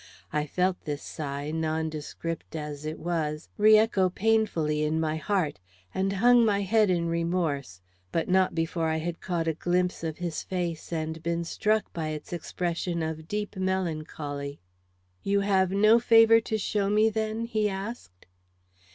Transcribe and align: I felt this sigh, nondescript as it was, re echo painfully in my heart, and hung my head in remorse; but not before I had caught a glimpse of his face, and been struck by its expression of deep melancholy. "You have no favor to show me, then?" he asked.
I 0.33 0.47
felt 0.47 0.81
this 0.83 1.03
sigh, 1.03 1.51
nondescript 1.51 2.55
as 2.55 2.87
it 2.87 2.97
was, 2.97 3.49
re 3.55 3.77
echo 3.77 4.09
painfully 4.09 4.81
in 4.81 4.99
my 4.99 5.17
heart, 5.17 5.59
and 5.93 6.13
hung 6.13 6.43
my 6.43 6.61
head 6.61 6.89
in 6.89 7.07
remorse; 7.07 7.81
but 8.11 8.27
not 8.27 8.55
before 8.55 8.87
I 8.87 8.97
had 8.97 9.21
caught 9.21 9.47
a 9.47 9.53
glimpse 9.53 10.03
of 10.03 10.17
his 10.17 10.41
face, 10.41 10.91
and 10.91 11.21
been 11.21 11.43
struck 11.43 11.93
by 11.93 12.07
its 12.07 12.33
expression 12.33 13.03
of 13.03 13.27
deep 13.27 13.55
melancholy. 13.55 14.59
"You 15.21 15.41
have 15.41 15.69
no 15.69 15.99
favor 15.99 16.41
to 16.41 16.57
show 16.57 16.89
me, 16.89 17.09
then?" 17.11 17.45
he 17.45 17.69
asked. 17.69 18.25